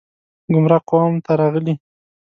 ګمراه 0.53 0.81
قوم 0.89 1.13
ته 1.25 1.31
راغلي 1.39 1.73